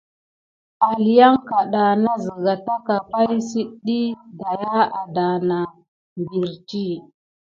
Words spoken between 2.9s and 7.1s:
pay si diy daya adanah beridi.